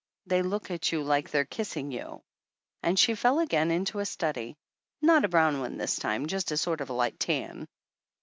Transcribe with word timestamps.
They 0.25 0.41
look 0.41 0.71
at 0.71 0.91
you 0.91 1.03
like 1.03 1.29
they're 1.29 1.45
kissing 1.45 1.91
you!" 1.91 2.23
And 2.81 2.97
she 2.97 3.13
fell 3.13 3.37
again 3.37 3.69
into 3.69 3.99
a 3.99 4.05
study, 4.07 4.57
not 4.99 5.23
a 5.25 5.29
brown 5.29 5.59
one 5.59 5.77
this 5.77 5.95
time, 5.97 6.25
just 6.25 6.51
a 6.51 6.57
sort 6.57 6.81
of 6.81 6.89
light 6.89 7.19
tan. 7.19 7.67